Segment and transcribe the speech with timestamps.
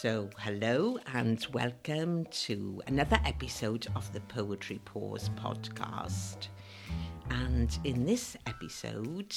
[0.00, 6.48] So, hello and welcome to another episode of the Poetry Pause podcast.
[7.30, 9.34] And in this episode,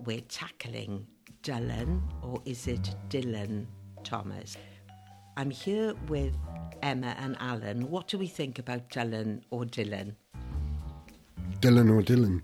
[0.00, 1.06] we're tackling
[1.44, 3.66] Dylan, or is it Dylan
[4.02, 4.56] Thomas?
[5.36, 6.34] I'm here with
[6.82, 7.88] Emma and Alan.
[7.88, 10.16] What do we think about Dylan or Dylan?
[11.60, 12.42] Dylan or Dylan?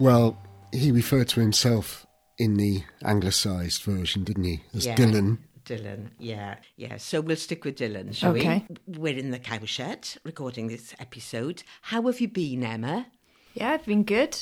[0.00, 0.38] Well,
[0.72, 2.06] he referred to himself
[2.38, 4.62] in the anglicised version, didn't he?
[4.72, 4.94] As Yeah.
[4.96, 5.38] Dylan.
[5.68, 6.96] Dylan, yeah, yeah.
[6.96, 8.64] So we'll stick with Dylan, shall Okay.
[8.86, 8.98] we?
[8.98, 11.62] We're in the cowshed recording this episode.
[11.82, 13.06] How have you been, Emma?
[13.54, 14.38] Yeah, I've been good.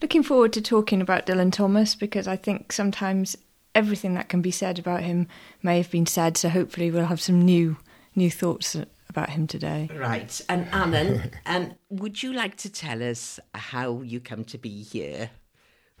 [0.00, 3.36] Looking forward to talking about Dylan Thomas because I think sometimes
[3.74, 5.26] everything that can be said about him
[5.62, 6.36] may have been said.
[6.36, 7.76] So hopefully we'll have some new
[8.16, 8.76] new thoughts
[9.08, 9.88] about him today.
[9.94, 10.40] Right.
[10.48, 15.30] And Alan, um, would you like to tell us how you come to be here?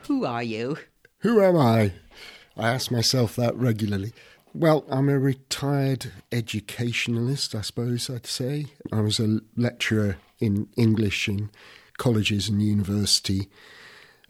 [0.08, 0.78] Who are you?
[1.18, 1.92] Who am I?
[2.56, 4.12] I ask myself that regularly.
[4.52, 8.66] Well, I'm a retired educationalist, I suppose I'd say.
[8.92, 11.50] I was a lecturer in English in
[11.98, 13.48] colleges and university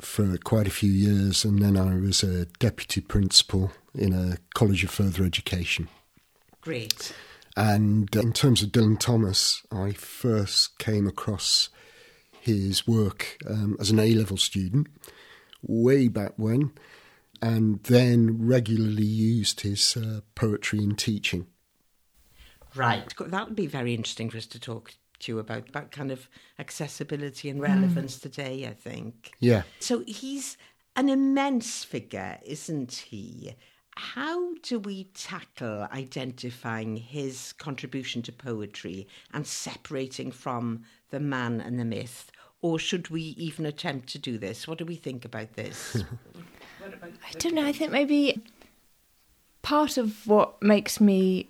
[0.01, 4.85] for quite a few years, and then I was a deputy principal in a college
[4.85, 5.89] of further education.
[6.61, 7.15] Great.
[7.57, 11.71] And uh, in terms of Dylan Thomas, I first came across
[12.41, 14.89] his work um, as an A level student
[15.63, 16.73] way back when,
[17.43, 21.47] and then regularly used his uh, poetry in teaching.
[22.75, 23.13] Right.
[23.19, 26.29] That would be very interesting for us to talk to you about, about kind of
[26.59, 29.33] accessibility and relevance today, I think.
[29.41, 29.63] Yeah.
[29.79, 30.57] So he's
[30.97, 33.55] an immense figure, isn't he?
[33.97, 41.79] How do we tackle identifying his contribution to poetry and separating from the man and
[41.79, 42.31] the myth?
[42.63, 44.69] Or should we even attempt to do this?
[44.69, 45.97] What do we think about this?
[46.85, 47.65] I don't know.
[47.65, 48.43] I think maybe
[49.63, 51.49] part of what makes me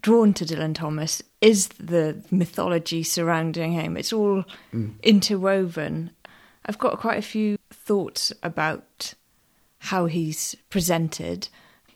[0.00, 3.96] drawn to Dylan Thomas is the mythology surrounding him.
[3.96, 4.94] It's all mm.
[5.02, 6.10] interwoven.
[6.64, 9.14] I've got quite a few thoughts about
[9.78, 11.48] how he's presented.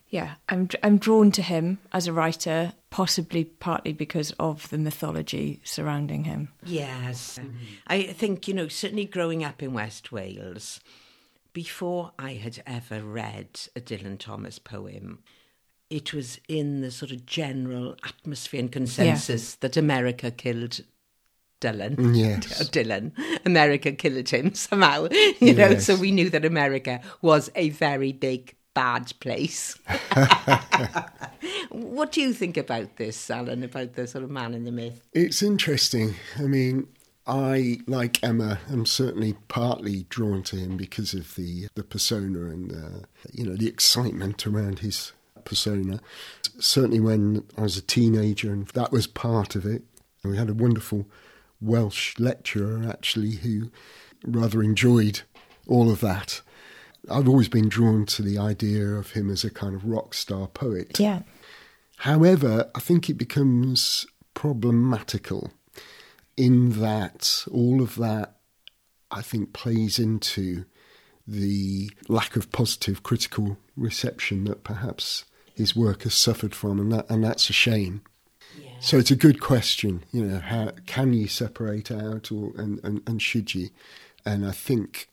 [0.09, 5.61] Yeah, I'm I'm drawn to him as a writer, possibly partly because of the mythology
[5.65, 6.49] surrounding him.
[6.65, 7.39] Yes.
[7.87, 10.81] I think, you know, certainly growing up in West Wales,
[11.53, 15.21] before I had ever read a Dylan Thomas poem,
[15.89, 20.81] it was in the sort of general atmosphere and consensus that America killed
[21.61, 21.97] Dylan.
[21.97, 22.69] Mm, yes.
[22.71, 23.13] Dylan.
[23.45, 25.09] America killed him somehow,
[25.41, 29.79] you know, so we knew that America was a very big, bad place.
[31.71, 35.07] what do you think about this, Alan, about the sort of man in the myth?
[35.13, 36.15] It's interesting.
[36.39, 36.89] I mean,
[37.27, 42.73] I, like Emma, am certainly partly drawn to him because of the the persona and
[42.73, 45.13] uh, you know the excitement around his
[45.45, 46.01] persona.
[46.59, 49.83] Certainly, when I was a teenager, and that was part of it.
[50.23, 51.07] We had a wonderful
[51.63, 53.71] Welsh lecturer actually who
[54.27, 55.23] rather enjoyed
[55.67, 56.43] all of that.
[57.09, 60.47] I've always been drawn to the idea of him as a kind of rock star
[60.47, 60.99] poet.
[60.99, 61.23] Yeah.
[61.99, 65.51] However, I think it becomes problematical
[66.37, 68.37] in that all of that,
[69.11, 70.65] I think, plays into
[71.27, 75.25] the lack of positive critical reception that perhaps
[75.55, 78.01] his work has suffered from, and that and that's a shame.
[78.59, 78.71] Yeah.
[78.81, 83.03] So it's a good question, you know, how can you separate out, or and, and,
[83.07, 83.69] and should you?
[84.25, 85.10] And I think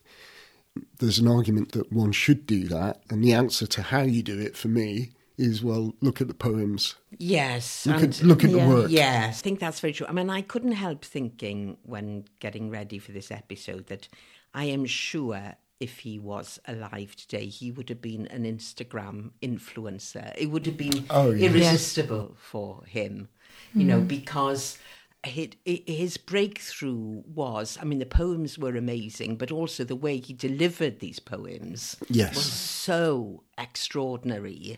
[0.99, 4.39] there's an argument that one should do that, and the answer to how you do
[4.39, 7.85] it for me is well, look at the poems, Yes.
[7.85, 8.65] look and- at look at Yeah.
[8.67, 8.91] the work.
[8.91, 10.07] Yes, I think that's very true.
[10.07, 14.07] I mean, I couldn't help thinking when getting ready for this episode that
[14.55, 20.33] I am sure if he was alive today, he would have been an Instagram influencer.
[20.35, 21.51] It would have been Oh, yes.
[21.51, 23.27] irresistible for him,
[23.75, 24.07] you know, mm.
[24.07, 24.79] because
[25.27, 30.33] his, his breakthrough was I mean, the poems were amazing, but also the way he
[30.33, 32.35] delivered these poems Yes.
[32.35, 34.77] was so extraordinary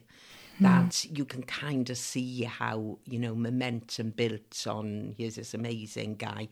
[0.61, 6.15] that you can kind of see how you know momentum built on here's this amazing
[6.15, 6.49] guy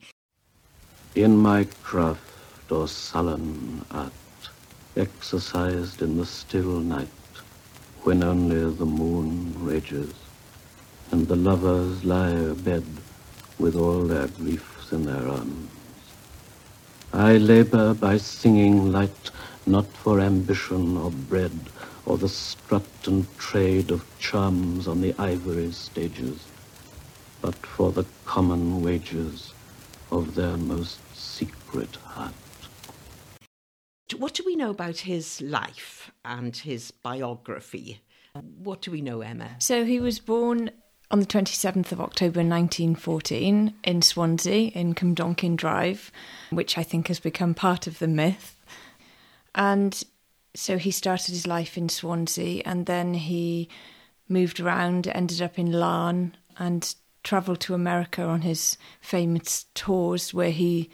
[1.14, 4.12] In my craft or sullen art,
[4.96, 7.08] exercised in the still night,
[8.02, 10.12] when only the moon rages,
[11.10, 12.86] and the lovers lie abed
[13.58, 15.70] with all their griefs in their arms.
[17.12, 19.30] I labor by singing light,
[19.66, 21.58] not for ambition or bread,
[22.06, 26.46] or the strut and trade of charms on the ivory stages,
[27.40, 29.52] but for the common wages
[30.10, 32.34] of their most secret heart.
[34.16, 38.00] what do we know about his life and his biography
[38.62, 39.56] What do we know, Emma?
[39.58, 40.70] So he was born
[41.10, 46.12] on the 27th of October 1914 in Swansea, in Cwmdonkin Drive,
[46.50, 48.56] which I think has become part of the myth.
[49.54, 50.02] And
[50.54, 53.68] so he started his life in Swansea and then he
[54.28, 60.50] moved around, ended up in Laugharne, and travelled to America on his famous tours where
[60.50, 60.90] he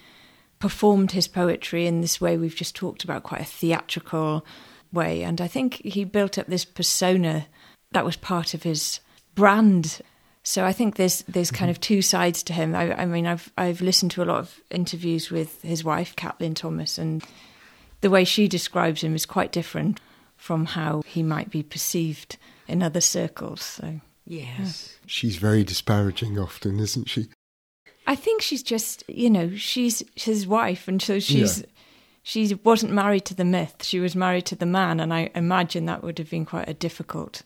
[0.58, 4.44] performed his poetry in this way we've just talked about, quite a theatrical
[4.92, 5.22] way.
[5.22, 7.46] And I think he built up this persona
[7.92, 9.00] that was part of his
[9.34, 10.00] brand.
[10.42, 11.76] So I think there's there's kind mm-hmm.
[11.76, 12.74] of two sides to him.
[12.74, 16.54] I, I mean, I've I've listened to a lot of interviews with his wife, Caitlin
[16.54, 17.24] Thomas, and
[18.00, 20.00] the way she describes him is quite different
[20.36, 22.36] from how he might be perceived
[22.68, 23.62] in other circles.
[23.62, 24.96] So Yes.
[25.06, 27.26] She's very disparaging often, isn't she?
[28.06, 31.66] I think she's just, you know, she's his wife, and so she's Yeah.
[32.22, 33.82] she wasn't married to the myth.
[33.82, 36.74] She was married to the man, and I imagine that would have been quite a
[36.74, 37.42] difficult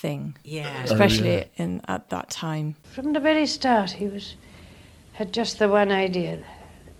[0.00, 0.82] thing, Yeah.
[0.84, 1.44] especially yeah.
[1.64, 2.74] in at that time.
[2.94, 4.36] From the very start, he was
[5.12, 6.38] had just the one idea: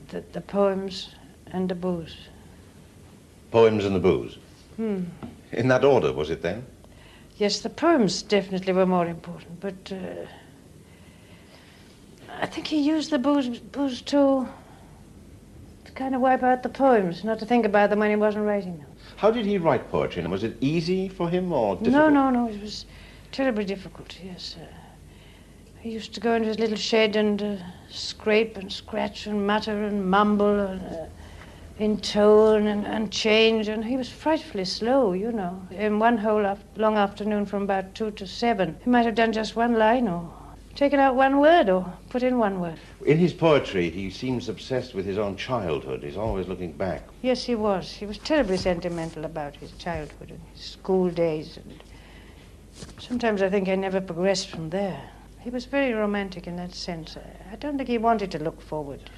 [0.08, 1.10] that the poems
[1.52, 2.16] and the booze.
[3.50, 4.38] Poems and the booze.
[4.76, 5.04] Hmm.
[5.52, 6.64] In that order, was it then?
[7.38, 10.26] Yes, the poems definitely were more important, but uh,
[12.40, 14.48] I think he used the booze, booze to,
[15.84, 18.46] to kind of wipe out the poems, not to think about them when he wasn't
[18.46, 18.86] writing them.
[19.16, 20.22] How did he write poetry?
[20.22, 21.92] And was it easy for him or difficult?
[21.92, 22.84] No, no, no, it was
[23.32, 24.56] terribly difficult, yes.
[24.60, 24.66] Uh,
[25.80, 27.56] he used to go into his little shed and uh,
[27.88, 31.06] scrape and scratch and mutter and mumble and uh,
[31.78, 35.66] intone and, and change, and he was frightfully slow, you know.
[35.70, 39.32] In one whole af- long afternoon from about two to seven, he might have done
[39.32, 40.30] just one line or
[40.76, 42.78] taken out one word or put in one word.
[43.04, 46.02] In his poetry, he seems obsessed with his own childhood.
[46.02, 47.02] He's always looking back.
[47.22, 47.90] Yes, he was.
[47.90, 51.82] He was terribly sentimental about his childhood and his school days, and
[53.00, 55.10] sometimes I think I never progressed from there.
[55.40, 57.16] He was very romantic in that sense.
[57.16, 59.10] I- I don't think he wanted to look forward.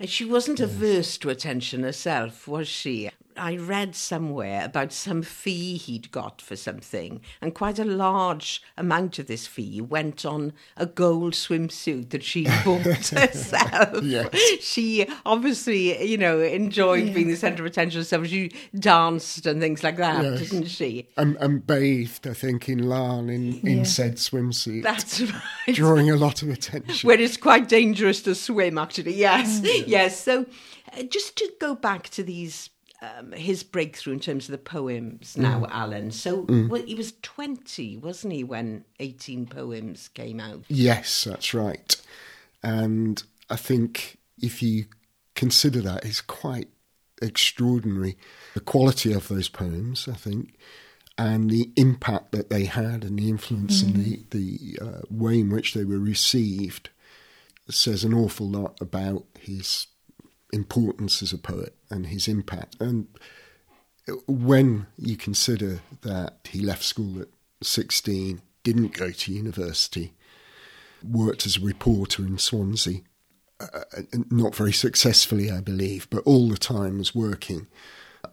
[0.00, 3.10] And she wasn't averse to attention herself, was she?
[3.38, 9.18] I read somewhere about some fee he'd got for something, and quite a large amount
[9.18, 14.02] of this fee went on a gold swimsuit that she bought herself.
[14.02, 14.28] Yes.
[14.60, 18.26] She obviously, you know, enjoyed being the centre of attention herself.
[18.26, 20.40] She danced and things like that, Yes.
[20.50, 21.08] didn't she?
[21.16, 23.82] And, and bathed, I think, in Laugharne in, in Yeah.
[23.84, 25.74] said swimsuit, That's right.
[25.74, 27.06] drawing a lot of attention.
[27.06, 30.46] where it's quite dangerous to swim actually yes yes so
[30.96, 32.70] uh, just to go back to these
[33.00, 37.96] um, his breakthrough in terms of the poems now alan so well, he was 20
[37.98, 41.96] wasn't he when 18 poems came out Yes, that's right.
[42.62, 44.86] And I think if you
[45.34, 46.68] consider that, it's quite
[47.22, 48.16] extraordinary.
[48.54, 50.54] The quality of those poems, I think,
[51.16, 55.50] and the impact that they had and the influence and the, the uh, way in
[55.50, 56.90] which they were received
[57.68, 59.88] says an awful lot about his
[60.52, 62.76] importance as a poet and his impact.
[62.80, 63.08] And
[64.26, 67.28] when you consider that he left school at
[67.62, 70.14] 16, didn't go to university,
[71.02, 73.00] worked as a reporter in Swansea,
[73.60, 73.80] uh,
[74.30, 77.66] not very successfully, I believe, but all the time was working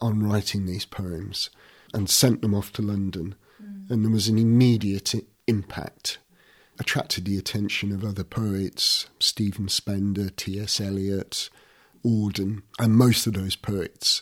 [0.02, 1.50] on writing these poems
[1.94, 3.36] and sent them off to London.
[3.90, 6.18] And there was an immediate i- impact,
[6.80, 10.80] attracted the attention of other poets, Stephen Spender, T.S.
[10.82, 11.50] Eliot,
[12.06, 14.22] Auden, and most of those poets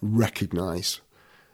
[0.00, 1.00] recognise.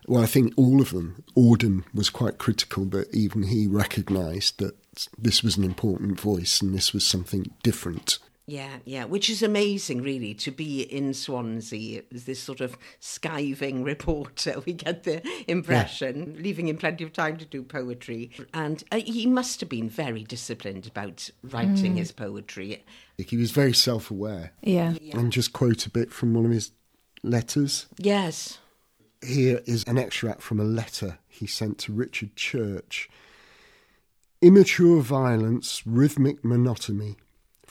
[0.06, 1.24] Well, I think all of them.
[1.36, 4.76] Auden was quite critical, but even he recognised that
[5.16, 8.18] this was an important voice and this was something different.
[8.52, 13.82] Yeah yeah which is amazing really to be in swansea as this sort of skiving
[13.92, 19.00] reporter we get the impression leaving him plenty of time to do poetry and uh,
[19.00, 22.84] he must have been very disciplined about writing his poetry
[23.18, 24.52] He was very self aware.
[24.62, 24.94] Yeah.
[25.12, 26.72] And just quote a bit from one of his
[27.22, 27.86] letters.
[27.98, 28.58] yes
[29.22, 33.08] Here is an extract from a letter he sent to Richard Church.
[34.40, 37.16] Immature violence, rhythmic monotony,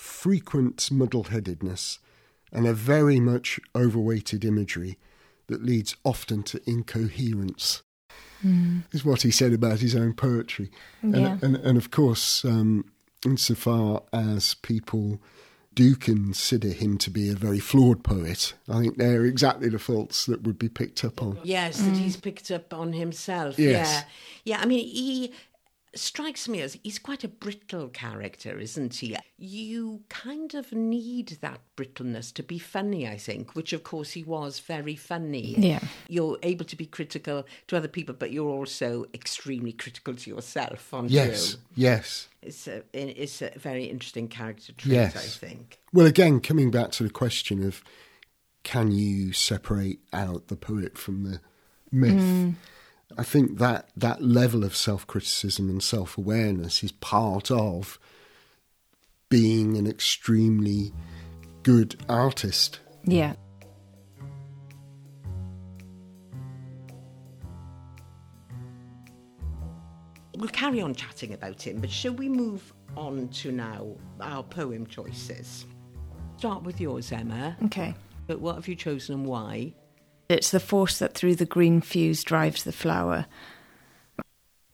[0.01, 1.99] frequent muddle headedness,
[2.51, 4.97] and a very much overweighted imagery
[5.47, 7.83] that leads often to incoherence.
[8.91, 10.71] Is what he said about his own poetry.
[11.03, 11.33] Yeah.
[11.33, 12.91] And, and, and of course, um,
[13.23, 15.21] insofar as people
[15.75, 20.25] do consider him to be a very flawed poet, I think they're exactly the faults
[20.25, 21.39] that would be picked up on.
[21.43, 23.59] Yes, that he's picked up on himself.
[23.59, 23.87] Yes.
[23.87, 24.03] Yeah.
[24.43, 25.33] Yeah, I mean, he
[25.93, 29.17] strikes me as he's quite a brittle character, isn't he?
[29.37, 34.23] You kind of need that brittleness to be funny, I think, which of course he
[34.23, 35.55] was very funny.
[35.57, 35.79] Yeah.
[36.07, 40.93] You're able to be critical to other people, but you're also extremely critical to yourself,
[40.93, 41.59] aren't Yes, you?
[41.75, 42.27] yes.
[42.41, 45.15] It's a, it's a very interesting character trait, Yes.
[45.15, 45.79] I think.
[45.93, 47.83] Well, again, coming back to the question of
[48.63, 51.41] can you separate out the poet from the
[51.91, 52.13] myth?
[52.13, 52.53] Mm.
[53.17, 57.99] I think that that level of self criticism and self awareness is part of
[59.29, 60.91] being an extremely
[61.63, 62.79] good artist.
[63.05, 63.33] Yeah.
[70.35, 74.87] We'll carry on chatting about him, but shall we move on to now our poem
[74.87, 75.65] choices?
[76.37, 77.55] Start with yours, Emma.
[77.65, 77.93] Okay.
[78.27, 79.73] But what have you chosen and why?
[80.31, 83.25] It's the force that through the green fuse drives the flower.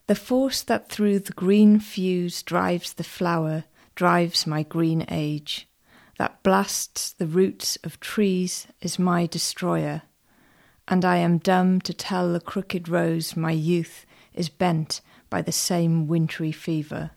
[0.06, 3.64] The force that through the green fuse drives the flower
[3.96, 5.66] drives my green age.
[6.16, 10.02] That blasts the roots of trees is my destroyer.
[10.86, 15.50] And I am dumb to tell the crooked rose my youth is bent by the
[15.50, 17.10] same wintry fever.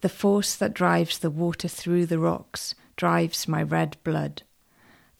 [0.00, 4.42] The force that drives the water through the rocks drives my red blood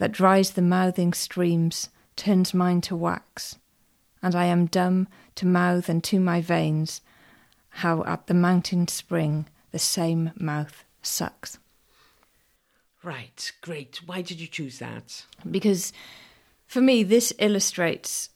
[0.02, 3.56] that dries the mouthing streams, turns mine to wax,
[4.22, 7.00] and I am dumb to mouth and to my veins,
[7.70, 11.58] how at the mountain spring the same mouth sucks.
[13.02, 14.00] Right, great.
[14.06, 15.24] Why did you choose that?
[15.50, 15.92] Because
[16.66, 18.30] for me, this illustrates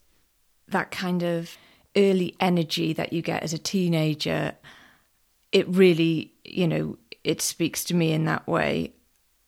[0.68, 1.56] that kind of
[1.96, 4.54] early energy that you get as a teenager.
[5.52, 8.92] It really, you know, it speaks to me in that way.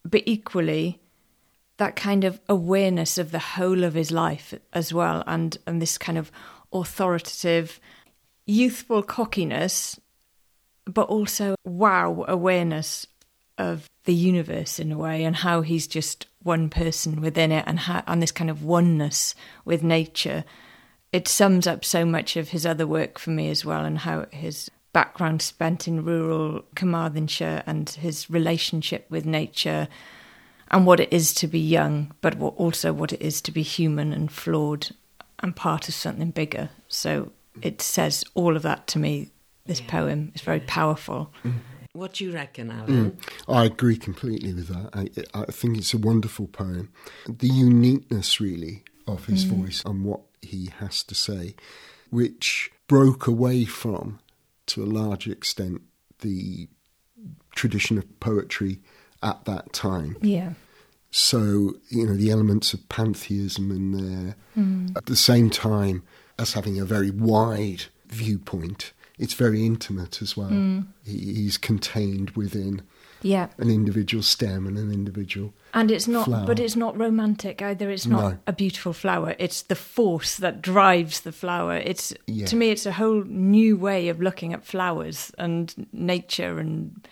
[0.05, 1.01] But equally,
[1.79, 5.97] that kind of awareness of the whole of his life as well, and, and this
[5.97, 6.31] kind of
[6.73, 7.81] authoritative,
[8.47, 9.99] youthful cockiness,
[10.85, 13.07] but also wow awareness
[13.57, 17.81] of the universe in a way, and how he's just one person within it, and
[17.81, 20.45] how, and this kind of oneness with nature.
[21.13, 24.27] It sums up so much of his other work for me as well, and how
[24.31, 29.87] his background spent in rural Carmarthenshire and his relationship with nature
[30.71, 33.63] and what it is to be young, but what, also what it is to be
[33.63, 34.91] human and flawed
[35.41, 36.71] and part of something bigger.
[36.89, 37.33] So
[37.63, 39.31] it says all of that to me.
[39.67, 41.31] This poem is very powerful.
[41.45, 41.59] Mm-hmm.
[41.93, 43.11] What do you reckon, Alan?
[43.11, 43.55] Mm.
[43.55, 44.91] I agree completely with that.
[44.95, 46.91] I, I think it's a wonderful poem.
[47.27, 49.63] The uniqueness, really, of his mm.
[49.63, 51.55] voice and what he has to say,
[52.11, 54.21] which broke away from,
[54.67, 55.83] to a large extent,
[56.21, 56.69] the
[57.55, 58.81] tradition of poetry
[59.23, 60.17] at that time.
[60.21, 60.53] Yeah.
[61.11, 64.97] So, you know, the elements of pantheism in there, mm.
[64.97, 66.03] at the same time
[66.39, 70.51] as having a very wide viewpoint, it's very intimate as well.
[70.51, 70.87] Mm.
[71.05, 72.83] He, he's contained within
[73.23, 73.49] Yeah.
[73.57, 75.55] an individual stem and an individual.
[75.75, 76.47] And it's not, Flower.
[76.47, 77.91] but it's not romantic either.
[77.91, 78.39] It's not No.
[78.47, 79.35] a beautiful flower.
[79.39, 81.77] It's the force that drives the flower.
[81.77, 82.47] It's Yeah.
[82.47, 87.07] to me, it's a whole new way of looking at flowers and nature, and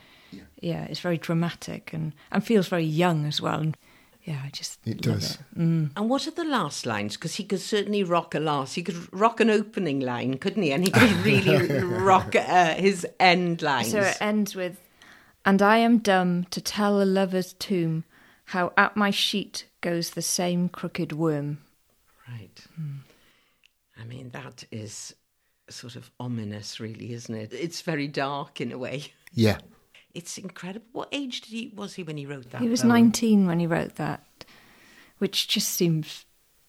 [0.60, 3.60] yeah, it's very dramatic and and feels very young as well.
[3.60, 3.76] And
[4.24, 5.34] yeah, I just It love does.
[5.34, 5.58] It.
[5.58, 5.90] Mm.
[5.96, 7.16] And what are the last lines?
[7.16, 8.74] Because he could certainly rock a last.
[8.74, 10.72] He could rock an opening line, couldn't he?
[10.72, 13.92] And he could really rock uh, his end lines.
[13.92, 14.80] So it ends with,
[15.44, 18.04] and I am dumb to tell a lover's tomb
[18.46, 21.58] how at my sheet goes the same crooked worm.
[22.28, 22.64] Right.
[24.00, 25.14] I mean, that is
[25.68, 27.52] sort of ominous, really, isn't it?
[27.52, 29.12] It's very dark in a way.
[29.32, 29.58] Yeah.
[30.16, 30.86] It's incredible.
[30.92, 32.62] What age did he was he when he wrote that?
[32.62, 32.88] He was poem?
[32.88, 34.44] 19 when he wrote that,
[35.18, 36.24] which just seems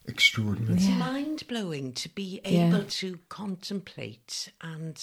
[0.08, 0.76] Extraordinary.
[0.76, 2.68] It's mind blowing to be Yeah.
[2.70, 4.98] able to contemplate and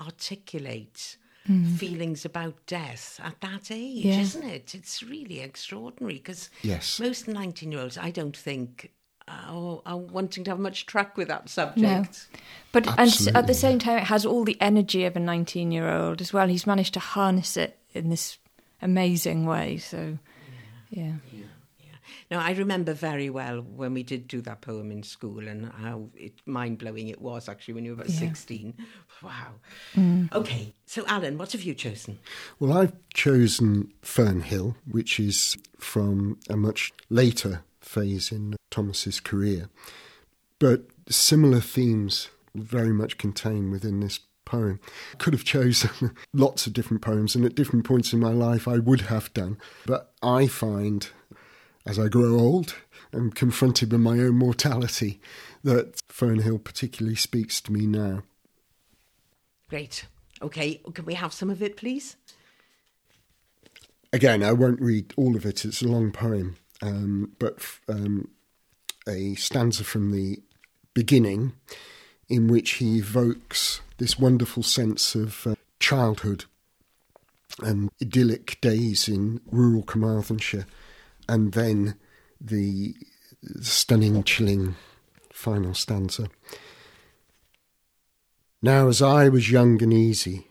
[0.00, 1.76] articulate mm.
[1.76, 4.20] feelings about death at that age, Yeah.
[4.20, 4.74] isn't it?
[4.74, 6.98] It's really extraordinary because Yes.
[6.98, 8.92] most 19 year olds, I don't think,
[9.28, 11.82] are, are wanting to have much track with that subject.
[12.32, 12.38] no.
[12.72, 15.90] But and at the same time, it has all the energy of a 19 year
[15.90, 16.48] old as well.
[16.48, 18.38] He's managed to harness it in this
[18.82, 19.78] amazing way.
[19.78, 20.18] So,
[20.90, 21.14] yeah.
[22.30, 26.08] Now, I remember very well when we did do that poem in school and how
[26.14, 28.18] it, mind blowing it was actually when you were about Yeah.
[28.18, 28.74] 16.
[29.22, 29.54] Wow.
[29.94, 30.32] Mm.
[30.32, 32.18] Okay, so Alan, what have you chosen?
[32.58, 39.68] Well, I've chosen Fernhill, which is from a much later phase in Thomas's career.
[40.58, 44.80] But similar themes very much contained within this poem.
[45.18, 48.78] Could have chosen lots of different poems, and at different points in my life I
[48.78, 49.58] would have done.
[49.84, 51.06] But I find,
[51.84, 52.74] as I grow old
[53.12, 55.20] and confronted with my own mortality,
[55.62, 58.22] that Fernhill particularly speaks to me now.
[59.68, 60.06] Great.
[60.40, 62.16] Okay, can we have some of it, please?
[64.12, 68.28] Again, I won't read all of it, it's a long poem, um, but um,
[69.08, 70.40] a stanza from the
[70.94, 71.52] beginning
[72.28, 76.44] in which he evokes this wonderful sense of uh, childhood
[77.62, 80.66] and idyllic days in rural Carmarthenshire,
[81.28, 81.94] and then
[82.40, 82.94] the
[83.60, 84.74] stunning, chilling
[85.32, 86.28] final stanza.
[88.60, 90.48] Now, as I was young and easy,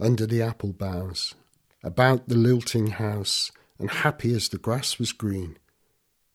[0.00, 1.34] under the apple boughs,
[1.82, 5.58] about the lilting house, and happy as the grass was green,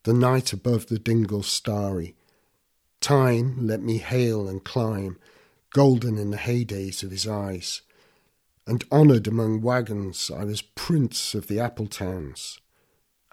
[0.03, 2.15] the night above the dingle starry,
[3.03, 5.19] time let me hail and climb,
[5.71, 7.81] golden in the heydays of his eyes,
[8.65, 12.59] and honoured among wagons I was prince of the apple towns,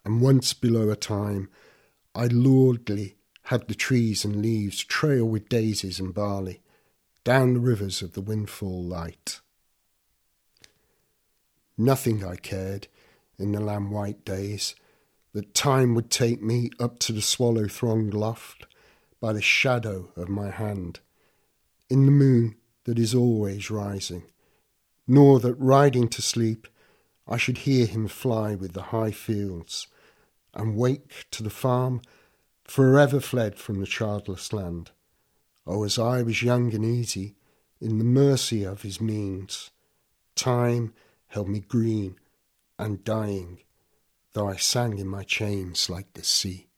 [0.05, 1.49] and once below a time
[2.17, 6.61] I lordly had the trees and leaves trail with daisies and barley
[7.23, 9.41] down the rivers of the windfall light.
[11.79, 12.89] Nothing I cared
[13.39, 14.75] in the lamb white days
[15.33, 18.67] that time would take me up to the swallow thronged loft
[19.21, 21.01] by the shadow of my hand,
[21.89, 24.25] in the moon that is always rising,
[25.07, 26.67] nor that riding to sleep
[27.29, 29.87] I should hear him fly with the high fields,
[30.53, 32.03] and wake to the farm
[32.65, 34.91] forever fled from the childless land.
[35.67, 37.37] Oh, as I was young and easy,
[37.81, 39.71] in the mercy of his means,
[40.35, 40.93] time
[41.29, 42.17] held me green
[42.79, 43.61] and dying,
[44.33, 46.70] though I sang in my chains like the sea.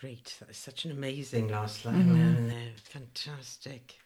[0.00, 0.36] Great.
[0.40, 2.48] That is such an amazing last line mm-hmm.
[2.48, 2.72] there.
[2.82, 3.96] Fantastic.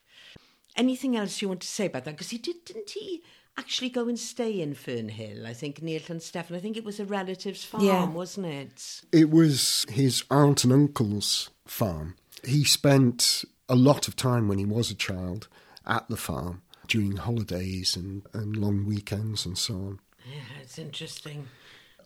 [0.76, 2.12] Anything else you want to say about that?
[2.12, 3.24] Because he did, didn't he
[3.58, 5.44] actually go and stay in Fernhill?
[5.44, 6.54] I think near Llansteffan.
[6.54, 8.08] I think it was a relative's farm, yeah.
[8.08, 9.02] wasn't it?
[9.10, 12.14] It was his aunt and uncle's farm.
[12.44, 15.48] He spent a lot of time when he was a child
[15.84, 19.98] at the farm during holidays and, and long weekends and so on.
[20.24, 21.48] Yeah, it's interesting.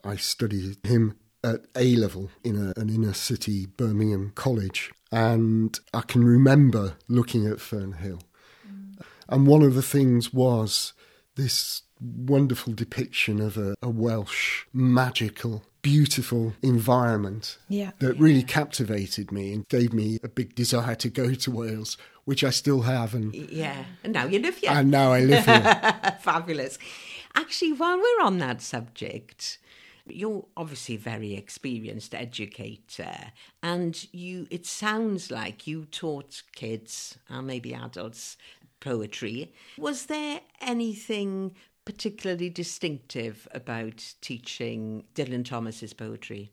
[0.02, 6.00] I studied him at A level in a, an inner city Birmingham college, and I
[6.00, 8.22] can remember looking at Fernhill.
[8.66, 9.04] Mm.
[9.28, 10.94] And one of the things was
[11.36, 17.90] this wonderful depiction of a, a Welsh magical beautiful environment yeah.
[17.98, 22.42] that really captivated me and gave me a big desire to go to Wales, which
[22.42, 23.14] I still have.
[23.14, 24.70] And yeah, and now you live here.
[24.72, 26.16] And now I live here.
[26.20, 26.78] Fabulous.
[27.34, 29.58] Actually, while we're on that subject,
[30.06, 34.46] you're obviously a very experienced educator, and you.
[34.50, 38.36] It sounds like you taught kids and maybe adults
[38.80, 39.52] poetry.
[39.78, 46.52] Was there anything particularly distinctive about teaching Dylan Thomas's poetry?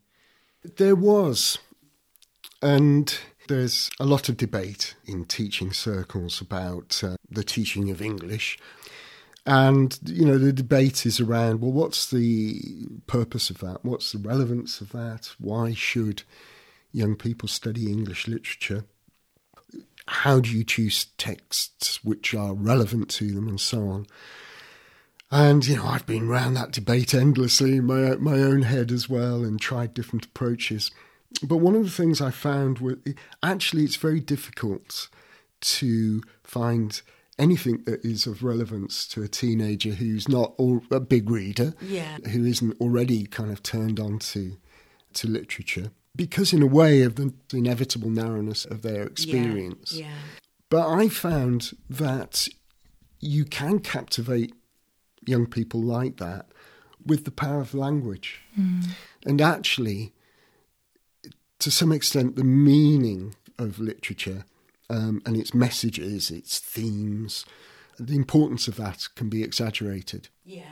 [0.77, 1.57] There was.
[2.61, 8.57] And there's a lot of debate in teaching circles about uh, the teaching of English.
[9.45, 13.83] And, you know, the debate is around well, what's the purpose of that?
[13.83, 15.31] What's the relevance of that?
[15.39, 16.23] Why should
[16.91, 18.85] young people study English literature?
[20.07, 24.07] How do you choose texts which are relevant to them and so on?
[25.31, 29.09] And, you know, I've been around that debate endlessly in my, my own head as
[29.09, 30.91] well and tried different approaches.
[31.41, 32.97] But one of the things I found was
[33.41, 35.07] actually it's very difficult
[35.61, 37.01] to find
[37.41, 42.17] anything that is of relevance to a teenager who's not all, a big reader, yeah.
[42.31, 44.57] who isn't already kind of turned on to,
[45.13, 49.93] to literature, because in a way of the inevitable narrowness of their experience.
[49.93, 50.05] Yeah.
[50.05, 50.13] yeah.
[50.69, 52.47] But I found that
[53.19, 54.53] you can captivate
[55.25, 56.47] young people like that
[57.05, 58.41] with the power of language.
[58.59, 58.89] Mm.
[59.25, 60.13] And actually,
[61.59, 64.45] to some extent, the meaning of literature
[64.91, 67.45] um, and its messages, its themes,
[67.97, 70.27] the importance of that can be exaggerated.
[70.43, 70.63] Yeah.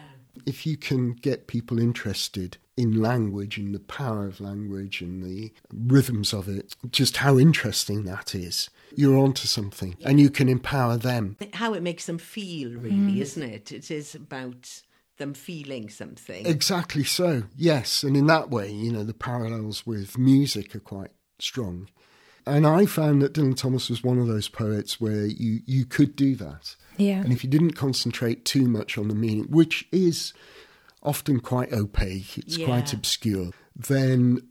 [0.46, 5.52] If you can get people interested in language and the power of language and the
[5.74, 10.10] rhythms of it, just how interesting that is, you're onto something yeah.
[10.10, 11.38] and you can empower them.
[11.54, 13.20] How it makes them feel, really, mm.
[13.20, 13.72] isn't it?
[13.72, 14.82] It is about
[15.18, 16.46] them feeling something.
[16.46, 18.04] Exactly so, yes.
[18.04, 21.90] And in that way, you know, the parallels with music are quite strong.
[22.50, 26.16] And I found that Dylan Thomas was one of those poets where you, you could
[26.16, 26.76] do that.
[26.98, 27.22] Yeah.
[27.22, 30.34] And if you didn't concentrate too much on the meaning, which is
[31.04, 32.66] often quite opaque, it's yeah.
[32.66, 34.42] quite obscure, then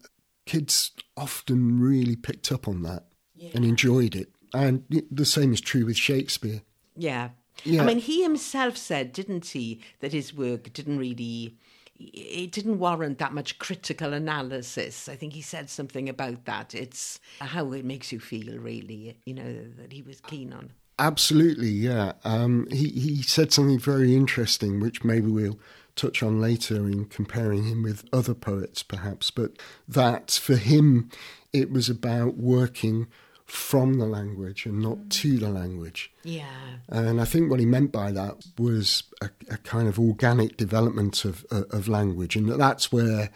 [0.47, 3.51] kids often really picked up on that yeah.
[3.55, 4.29] and enjoyed it.
[4.55, 6.63] And the same is true with Shakespeare.
[6.97, 7.31] Yeah.
[7.65, 7.83] yeah.
[7.83, 11.59] I mean, he himself said, didn't he, that his work didn't really
[11.99, 15.09] it didn't warrant that much critical analysis.
[15.09, 16.75] I think he said something about that.
[16.75, 20.71] It's how it makes you feel, really, you know, that he was keen on.
[20.99, 22.13] Absolutely, yeah.
[22.25, 25.59] Um, he he said something very interesting, which maybe we'll
[25.95, 29.31] touch on later in comparing him with other poets, perhaps.
[29.31, 29.53] But
[29.87, 31.11] that for him,
[31.53, 33.09] it was about working
[33.49, 35.11] from the language and not mm.
[35.11, 36.13] to the language.
[36.23, 36.45] Yeah.
[36.91, 41.25] And I think what he meant by that was a, a kind of organic development
[41.25, 43.31] of, of language, and that that's where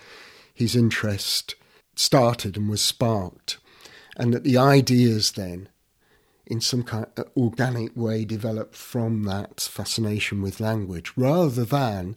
[0.53, 1.55] his interest
[1.96, 3.57] started and was sparked,
[4.16, 5.70] and that the ideas then,
[6.46, 12.16] in some kind of organic way, developed from that fascination with language, rather than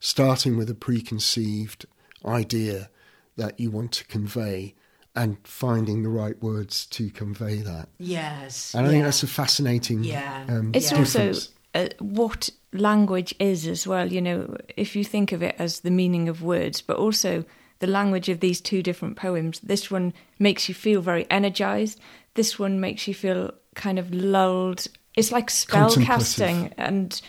[0.00, 1.84] starting with a preconceived
[2.24, 2.88] idea
[3.36, 4.74] that you want to convey
[5.14, 7.88] and finding the right words to convey that.
[7.98, 8.74] Yes.
[8.74, 10.02] And I think that's a fascinating.
[10.04, 10.44] Yeah.
[10.48, 10.98] Um, It's Yeah.
[10.98, 11.32] also
[11.74, 14.12] uh, what language is as well.
[14.12, 17.44] You know, if you think of it as the meaning of words, but also
[17.80, 19.60] the language of these two different poems.
[19.60, 22.00] This one makes you feel very energized.
[22.34, 24.86] This one makes you feel kind of lulled.
[25.16, 27.20] It's like spell casting, and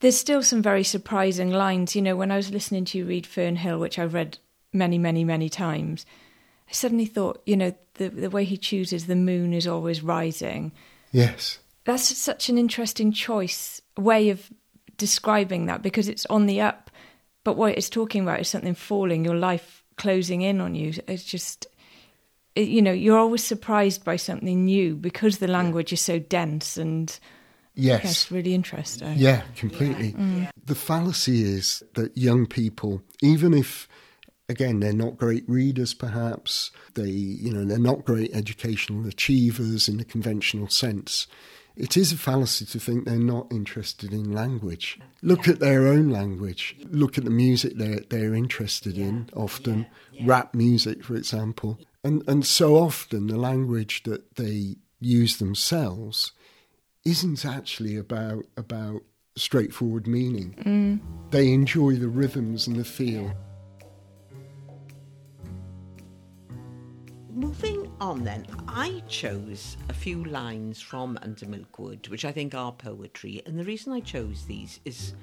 [0.00, 1.94] there's still some very surprising lines.
[1.94, 4.38] You know, when I was listening to you read Fernhill, which I've read
[4.72, 6.06] many, many, many times,
[6.70, 10.72] I suddenly thought, you know, the the way he chooses the moon is always rising
[11.12, 11.58] Yes.
[11.84, 14.50] that's such an interesting choice way of
[14.96, 16.90] describing that because it's on the up
[17.44, 21.24] but what it's talking about is something falling your life closing in on you it's
[21.24, 21.66] just
[22.54, 26.76] it, you know you're always surprised by something new because the language is so dense
[26.76, 27.18] and
[27.74, 28.04] Yes.
[28.04, 30.12] yeah, it's really interesting Yeah, completely.
[30.12, 30.48] Mm.
[30.66, 33.88] The fallacy is that young people, even if
[34.50, 39.96] again they're not great readers perhaps, they you know, they're not great educational achievers in
[39.96, 41.26] the conventional sense.
[41.76, 44.98] It is a fallacy to think they're not interested in language.
[45.22, 46.76] Look at their own language.
[46.90, 49.86] Look at the music they're they're interested in, often
[50.24, 51.78] rap music, for example.
[52.04, 56.32] And and so often the language that they use themselves
[57.04, 59.02] isn't actually about about
[59.36, 60.54] straightforward meaning.
[60.62, 61.30] Mm.
[61.30, 63.32] They enjoy the rhythms and the feel.
[68.00, 73.42] On then, I chose a few lines from Under Milkwood, which I think are poetry.
[73.44, 75.14] And the reason I chose these is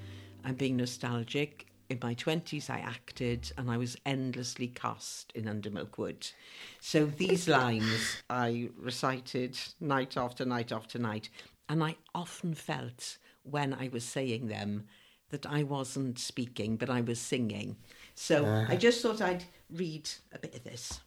[0.44, 1.66] I'm being nostalgic.
[1.90, 6.32] In my 20s, I acted and I was endlessly cast in Under Milkwood.
[6.80, 11.30] So these lines I recited night after night after night.
[11.68, 14.84] And I often felt when I was saying them
[15.30, 17.76] that I wasn't speaking, but I was singing.
[18.14, 18.76] So I uh-huh.
[18.76, 21.00] just thought I'd read a bit of this.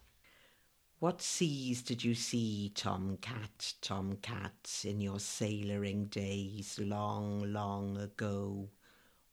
[1.02, 7.96] What seas did you see, Tom Cat, Tom Cat, in your sailoring days long, long
[7.96, 8.70] ago?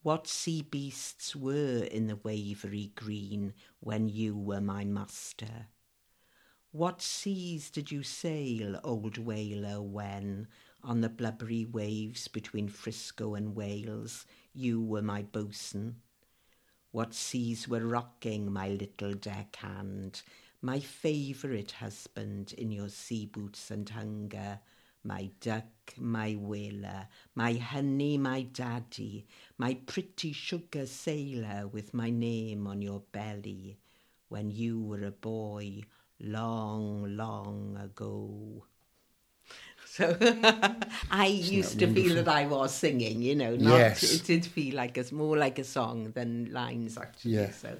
[0.01, 5.67] What sea beasts were in the wavery green when you were my master?
[6.71, 10.47] What seas did you sail, old whaler, when,
[10.83, 15.97] on the blubbery waves between Frisco and Wales, you were my boatswain?
[16.89, 20.23] What seas were rocking my little deckhand,
[20.61, 24.59] my favourite husband in your sea boots and hunger,
[25.03, 25.65] my duck,
[25.97, 29.25] my whaler, my honey, my daddy,
[29.57, 33.77] my pretty sugar sailor with my name on your belly,
[34.27, 35.81] when you were a boy
[36.19, 38.65] long, long ago.
[39.85, 40.15] So
[41.11, 44.03] I used to feel that I was singing, you know, not Yes.
[44.03, 47.31] it did feel like it's more like a song than lines actually.
[47.33, 47.51] Yeah.
[47.51, 47.79] So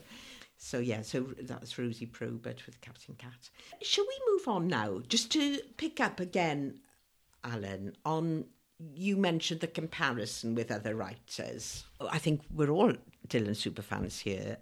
[0.62, 3.50] so yeah, so that's Rosie Probert with Captain Cat.
[3.82, 5.00] Shall we move on now?
[5.08, 6.82] Just to pick up again,
[7.46, 8.44] Alan, on
[8.94, 11.86] you mentioned the comparison with other writers.
[12.12, 12.94] I think we're all
[13.28, 14.58] Dylan superfans here,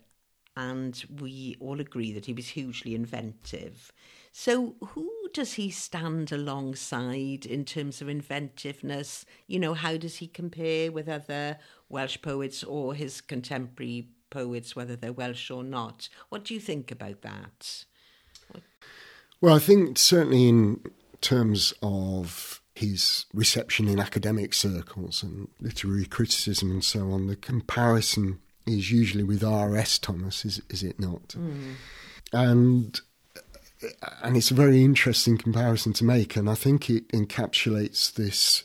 [0.56, 3.92] and we all agree that he was hugely inventive.
[4.32, 9.26] So, who does he stand alongside in terms of inventiveness?
[9.48, 11.58] You know, how does he compare with other
[11.90, 16.10] Welsh poets or his contemporary poets, whether they're Welsh or not?
[16.30, 17.86] What do you think about that?
[19.40, 20.82] Well, I think certainly in
[21.22, 28.40] terms of his reception in academic circles and literary criticism and so on, the comparison
[28.66, 29.98] is usually with R.S.
[29.98, 31.34] Thomas, is, is it not?
[31.34, 31.72] Hmm.
[32.34, 33.02] And
[34.24, 38.64] and it's a very interesting comparison to make, and I think it encapsulates this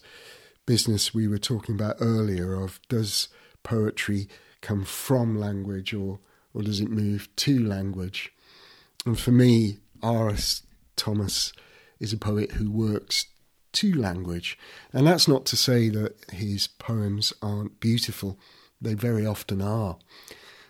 [0.64, 3.28] business we were talking about earlier of does
[3.62, 4.28] poetry
[4.62, 6.20] come from language or
[6.54, 8.32] or does it move to language?
[9.06, 10.62] And for me, R.S.
[10.96, 11.52] Thomas
[11.98, 13.26] is a poet who works
[13.72, 14.58] to language.
[14.92, 18.38] And that's not to say that his poems aren't beautiful,
[18.80, 19.96] they very often are,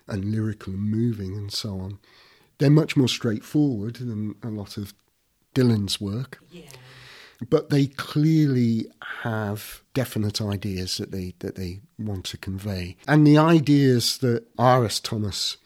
[0.06, 1.98] and lyrical and moving and so on.
[2.58, 4.94] They're much more straightforward than a lot of
[5.54, 6.38] Dylan's work.
[6.50, 6.68] Yeah.
[7.48, 8.86] But they clearly
[9.22, 15.00] have definite ideas that they that they want to convey, and the ideas that R.S.
[15.00, 15.56] Thomas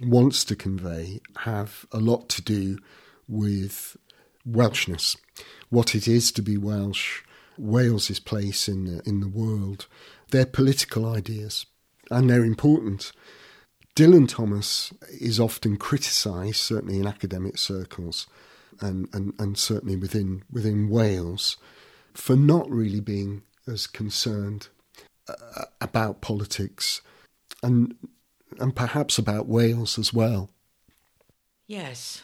[0.00, 2.78] wants to convey have a lot to do
[3.28, 3.96] with
[4.48, 5.16] Welshness,
[5.70, 7.22] what it is to be Welsh,
[7.56, 9.86] Wales's place in the, in the world,
[10.30, 11.66] their political ideas,
[12.10, 13.12] and they're important.
[13.94, 18.26] Dylan Thomas is often criticised, certainly in academic circles,
[18.82, 21.56] and, and, and certainly within within Wales,
[22.14, 24.68] for not really being as concerned
[25.28, 27.00] uh, about politics,
[27.62, 27.94] and
[28.58, 30.50] and perhaps about Wales as well.
[31.66, 32.22] Yes.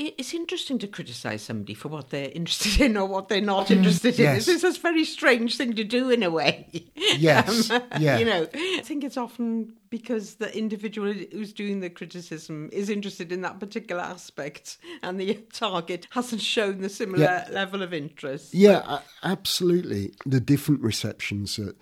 [0.00, 3.76] It's interesting to criticise somebody for what they're interested in or what they're not mm,
[3.76, 4.24] interested in.
[4.24, 4.46] Yes.
[4.46, 6.66] This is a very strange thing to do in a way.
[7.16, 8.18] Yes, um, yeah.
[8.18, 13.32] You know, I think it's often because the individual who's doing the criticism is interested
[13.32, 17.48] in that particular aspect and the target hasn't shown the similar Yeah.
[17.50, 18.54] level of interest.
[18.54, 20.12] Yeah, absolutely.
[20.26, 21.76] The different receptions that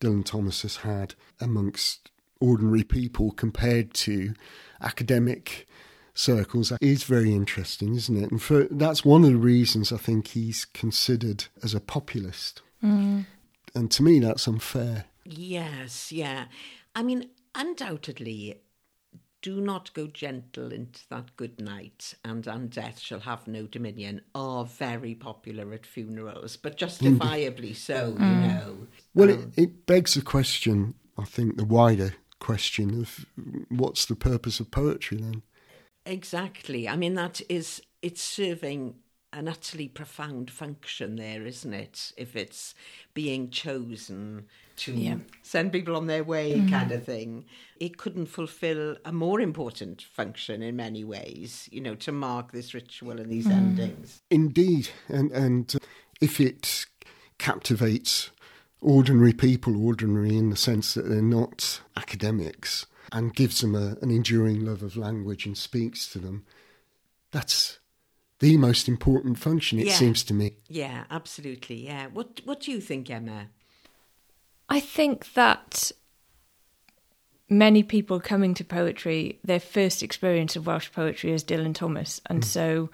[0.00, 4.34] Dylan Thomas has had amongst ordinary people compared to
[4.80, 5.66] academic
[6.16, 8.30] circles is very interesting, isn't it?
[8.30, 12.62] And for that's one of the reasons I think he's considered as a populist.
[12.82, 13.26] And
[13.90, 15.06] to me, that's unfair.
[15.24, 16.44] Yes, yeah.
[16.94, 18.60] I mean, undoubtedly,
[19.42, 24.22] do not go gentle into that good night, and and death shall have no dominion
[24.34, 28.76] are very popular at funerals, but justifiably so, you know.
[29.14, 33.26] Well, Um, it, it begs the question, I think, the wider question of
[33.68, 35.42] what's the purpose of poetry then?
[36.06, 36.88] Exactly.
[36.88, 38.94] I mean, that is, it's serving
[39.32, 42.12] an utterly profound function there, isn't it?
[42.16, 42.74] If it's
[43.12, 45.16] being chosen to Yeah.
[45.42, 47.44] send people on their way, kind of thing.
[47.80, 52.72] It couldn't fulfill a more important function in many ways, you know, to mark this
[52.72, 54.22] ritual and these endings.
[54.30, 55.78] Indeed, and and uh,
[56.20, 56.86] if it
[57.38, 58.30] captivates
[58.80, 64.10] ordinary people, ordinary in the sense that they're not academics, and gives them a, an
[64.10, 66.44] enduring love of language and speaks to them,
[67.30, 67.78] that's
[68.38, 69.78] the most important function.
[69.78, 69.94] It Yeah.
[69.94, 70.56] seems to me.
[70.68, 71.84] Yeah, absolutely.
[71.84, 72.08] Yeah.
[72.08, 73.48] What What do you think, Emma?
[74.68, 75.92] I think that
[77.48, 82.20] many people coming to poetry, their first experience of Welsh poetry is Dylan Thomas.
[82.26, 82.44] And mm.
[82.44, 82.90] so,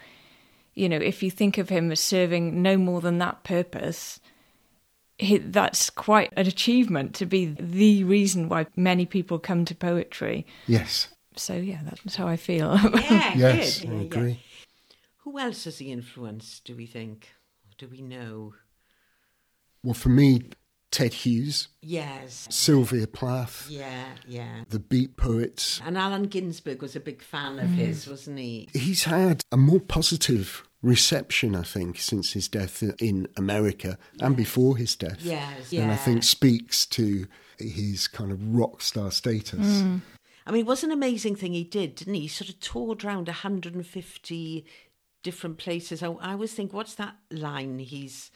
[0.75, 4.22] you know, if you think of him as serving no more than that purpose, he,
[5.47, 10.47] that's quite an achievement to be the reason why many people come to poetry.
[10.67, 12.79] Yes, So, yeah, that's how I feel.
[12.79, 13.89] Yeah, yes, good.
[13.89, 14.05] I Yeah, yeah.
[14.07, 14.41] agree.
[15.19, 17.29] Who else has he influenced, do we think?
[17.79, 18.55] Do we know?
[19.83, 20.43] Well, for me,
[20.91, 22.47] Ted Hughes, Yes.
[22.51, 24.65] Sylvia Plath, Yeah, yeah.
[24.69, 25.81] the Beat Poets.
[25.85, 27.77] And Allen Ginsberg was a big fan of mm.
[27.77, 28.69] his, wasn't he?
[28.75, 34.77] He's had a more positive reception, I think, since his death in America and before
[34.77, 35.21] his death.
[35.21, 37.27] Yes, And I think speaks to
[37.59, 39.83] his kind of rock star status.
[39.83, 40.01] Mm.
[40.45, 42.23] I mean, it was an amazing thing he did, didn't he?
[42.23, 44.66] He sort of toured around 150
[45.23, 46.03] different places.
[46.03, 47.79] I, I always think, what's that line?
[47.79, 48.33] He's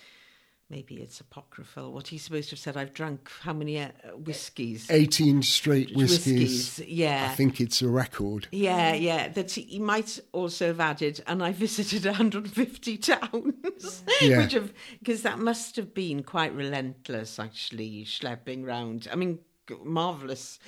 [0.69, 1.93] maybe it's apocryphal.
[1.93, 2.77] What he's supposed to have said?
[2.77, 4.91] I've drunk how many uh, whiskies?
[4.91, 6.79] 18 straight whiskies.
[6.79, 7.29] Whiskies, yeah.
[7.31, 8.49] I think it's a record.
[8.53, 9.29] Yeah, yeah.
[9.29, 14.39] That he, might also have added, and I visited 150 towns, Yeah.
[14.39, 19.09] which have because that must have been quite relentless, actually, schlepping round.
[19.11, 19.39] I mean,
[19.85, 20.59] marvelous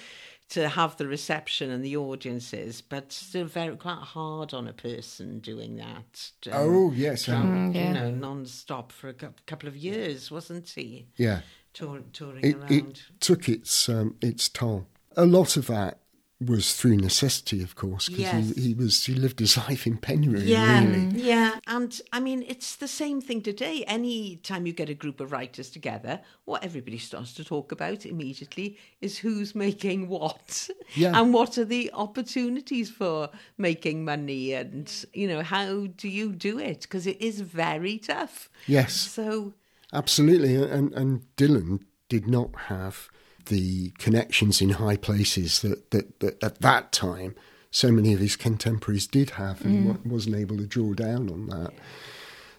[0.51, 5.41] to have the reception and the audiences, but still very quite hard on a person
[5.41, 6.31] doing that.
[6.47, 7.25] um, Oh, yes.
[7.25, 7.89] travel, and- yeah.
[7.89, 11.07] You know, non-stop for a couple of years, wasn't he?
[11.17, 11.41] yeah.
[11.75, 12.73] Tour, touring It, around.
[12.73, 14.87] it took its, um, its toll.
[15.17, 15.99] A lot of that
[16.41, 18.55] was through necessity, of course, because Yes.
[18.57, 20.99] he, he was he lived his life in penury, Yeah, really.
[21.07, 21.25] Mm.
[21.25, 21.59] yeah.
[21.67, 23.83] And I mean, it's the same thing today.
[23.89, 28.07] Any time you get a group of writers together, what everybody starts to talk about
[28.07, 31.19] immediately is who's making what Yeah.
[31.21, 36.59] and what are the opportunities for making money and, you know, how do you do
[36.61, 36.83] it?
[36.83, 38.49] Because it is very tough.
[38.69, 38.93] Yes.
[38.95, 39.55] So,
[39.93, 43.09] Absolutely, and and Dylan did not have
[43.49, 47.35] the connections in high places that that, that at that time
[47.71, 49.87] so many of his contemporaries did have, and mm.
[49.89, 51.73] wa- wasn't able to draw down on that.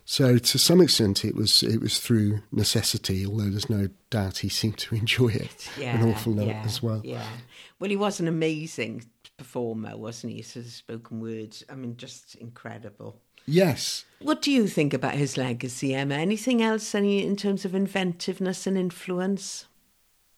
[0.06, 3.26] So to some extent, it was it was through necessity.
[3.26, 6.00] Although there's no doubt he seemed to enjoy it yeah.
[6.00, 7.02] an awful lot yeah, as well.
[7.04, 7.28] Yeah.
[7.80, 9.06] Well, he was an amazing
[9.38, 10.40] performer, wasn't he?
[10.40, 11.64] Of spoken words.
[11.70, 13.20] I mean, just incredible.
[13.46, 16.14] Yes, What do you think about his legacy, Emma?
[16.14, 19.66] Anything else any in terms of inventiveness and influence?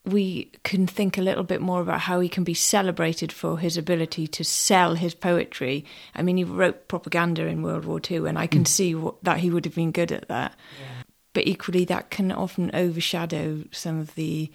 [0.06, 3.78] We can think a little bit more about how he can be celebrated for his
[3.78, 5.86] ability to sell his poetry.
[6.16, 8.68] I mean, he wrote propaganda in World War II, and I can mm.
[8.68, 10.56] see what, that he would have been good at that.
[10.80, 11.04] Yeah.
[11.34, 14.52] But equally, that can often overshadow some of the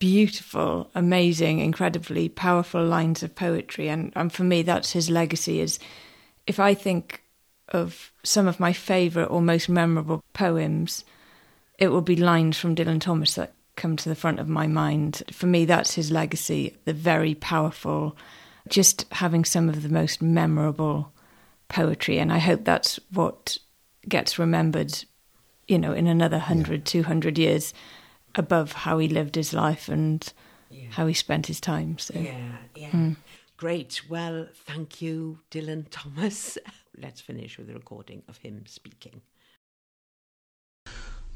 [0.00, 3.88] beautiful, amazing, incredibly powerful lines of poetry.
[3.88, 5.60] And, and for me, that's his legacy.
[5.60, 5.78] Is
[6.48, 7.22] if I think
[7.68, 11.04] of some of my favourite or most memorable poems,
[11.78, 15.22] it will be lines from Dylan Thomas that come to the front of my mind.
[15.32, 18.16] For me, that's his legacy, the very powerful,
[18.68, 21.12] just having some of the most memorable
[21.68, 22.18] poetry.
[22.18, 23.56] And I hope that's what
[24.06, 25.04] gets remembered,
[25.66, 27.02] you know, in another 100, yeah.
[27.02, 27.72] 200 years
[28.34, 30.30] above how he lived his life and
[30.70, 30.88] yeah.
[30.90, 31.98] how he spent his time.
[31.98, 32.18] So.
[32.18, 32.90] Yeah, yeah.
[32.90, 33.16] Mm.
[33.56, 34.02] Great.
[34.08, 36.58] Well, thank you, Dylan Thomas.
[36.96, 39.22] Let's finish with a recording of him speaking.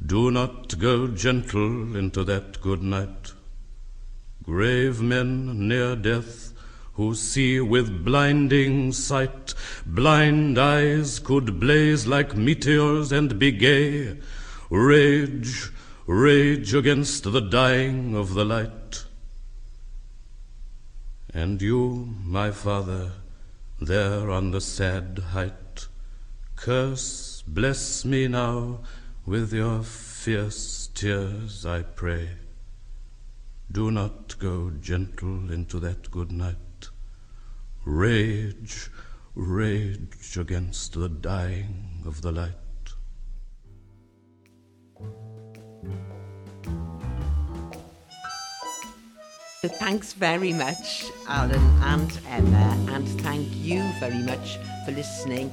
[0.05, 3.35] Do not go gentle into that good night.
[4.43, 6.53] Grave men near death
[6.95, 9.55] who see with blinding sight,
[9.87, 14.19] blind eyes could blaze like meteors and be gay,
[14.71, 15.71] rage,
[16.07, 19.05] rage against the dying of the light.
[21.33, 23.13] And you, my father,
[23.81, 25.87] there on the sad height,
[26.57, 28.81] curse, bless me now
[29.25, 32.31] with your fierce tears, I pray,
[33.71, 36.57] do not go gentle into that good night.
[37.85, 38.91] Rage,
[39.35, 42.53] rage against the dying of the light.
[49.65, 55.53] Thanks very much, Alan and Emma, and thank you very much for listening.